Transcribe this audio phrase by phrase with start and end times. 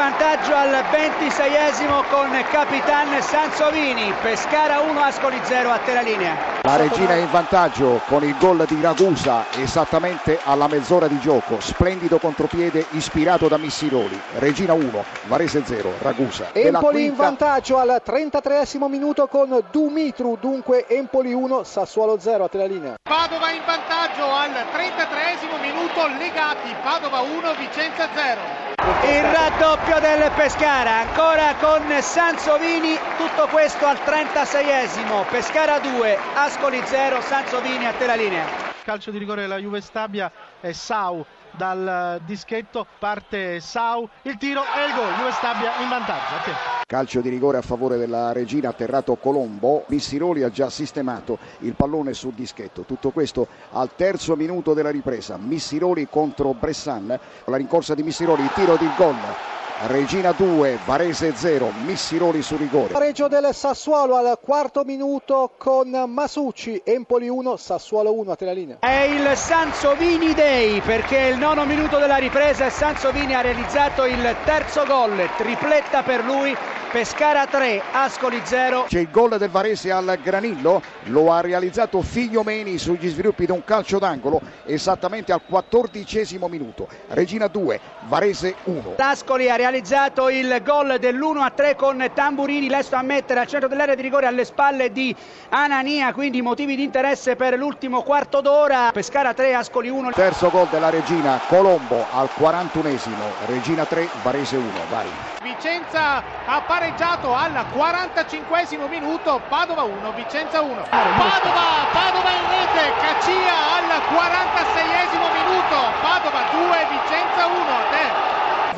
[0.00, 4.14] vantaggio al 26esimo con Capitan Sansovini.
[4.22, 6.36] Pescara 1, Ascoli 0 a te la linea.
[6.62, 11.60] La Regina è in vantaggio con il gol di Ragusa esattamente alla mezz'ora di gioco.
[11.60, 14.18] Splendido contropiede ispirato da Missiroli.
[14.38, 16.50] Regina 1, Varese 0, Ragusa.
[16.52, 20.38] Empoli in vantaggio al 33esimo minuto con Dumitru.
[20.40, 22.94] Dunque Empoli 1, Sassuolo 0 a te la linea.
[23.02, 26.74] Padova in vantaggio al 33esimo minuto legati.
[26.82, 28.59] Padova 1, Vicenza 0.
[29.02, 35.26] Il raddoppio del Pescara, ancora con Sansovini, tutto questo al 36esimo.
[35.30, 38.79] Pescara 2, Ascoli 0, Sansovini a te la linea.
[38.84, 40.30] Calcio di rigore della Juve Stabia
[40.60, 45.14] è Sau dal dischetto, parte Sau, il tiro e il gol.
[45.14, 46.78] Juve Stabia in vantaggio.
[46.86, 49.84] Calcio di rigore a favore della Regina, atterrato Colombo.
[49.88, 52.82] Missiroli ha già sistemato il pallone sul dischetto.
[52.82, 55.36] Tutto questo al terzo minuto della ripresa.
[55.36, 57.18] Missiroli contro Bressan.
[57.44, 59.49] La rincorsa di Missiroli, il tiro di gol
[59.86, 62.92] Regina 2, Varese 0, Missiroli su rigore.
[62.92, 68.52] Pareggio del Sassuolo al quarto minuto con Masucci, Empoli 1, Sassuolo 1 a te la
[68.52, 68.76] linea.
[68.80, 74.36] È il Sansovini Day perché il nono minuto della ripresa e Sansovini ha realizzato il
[74.44, 76.54] terzo gol, tripletta per lui
[76.90, 78.86] Pescara 3, Ascoli 0.
[78.88, 83.62] C'è il gol del Varese al Granillo, lo ha realizzato Figliomeni sugli sviluppi di un
[83.62, 86.88] calcio d'angolo esattamente al quattordicesimo minuto.
[87.10, 88.94] Regina 2, Varese 1.
[88.96, 93.68] L'Ascoli ha realizzato il gol dell'1 a 3 con Tamburini, lesto a mettere al centro
[93.68, 95.14] dell'area di rigore alle spalle di
[95.50, 98.90] Anania, quindi motivi di interesse per l'ultimo quarto d'ora.
[98.92, 100.10] Pescara 3, Ascoli 1.
[100.12, 104.70] Terzo gol della Regina, Colombo al 41esimo, Regina 3, Varese 1.
[104.90, 105.06] Vai.
[105.42, 110.82] Vicenza ha pareggiato al 45 minuto, Padova 1, Vicenza 1.
[110.90, 114.90] Padova, Padova in rete, Cacia al 46
[115.32, 117.54] minuto, Padova 2, Vicenza 1.
[117.90, 118.30] Te.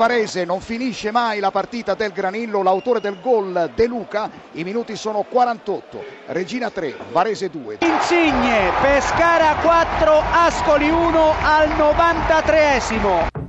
[0.03, 4.97] Varese non finisce mai la partita del Granillo, l'autore del gol De Luca, i minuti
[4.97, 7.79] sono 48, Regina 3, Varese 2.
[7.83, 13.42] Insigne, Pescara 4, Ascoli 1 al 93esimo.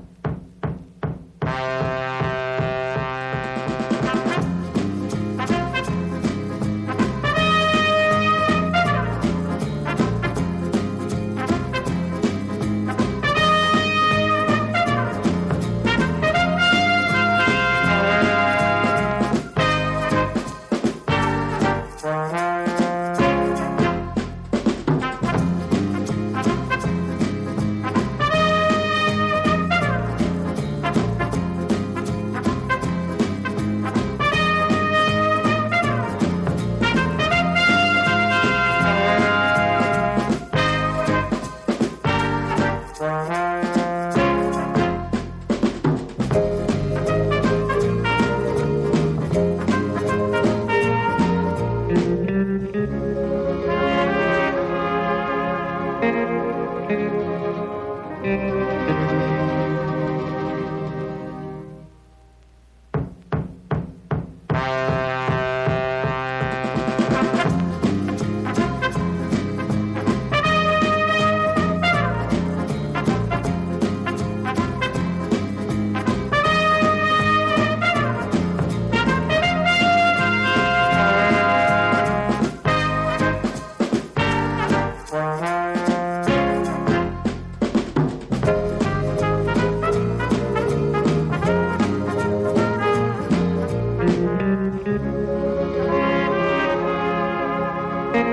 [98.13, 98.27] Thank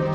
[0.00, 0.05] you.